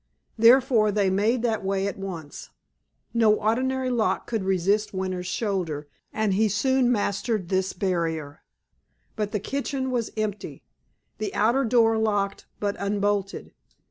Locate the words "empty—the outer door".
10.17-11.99